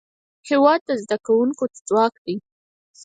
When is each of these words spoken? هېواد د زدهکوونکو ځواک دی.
هېواد 0.49 0.79
د 0.87 0.89
زدهکوونکو 1.01 1.63
ځواک 1.87 2.13
دی. 2.25 2.35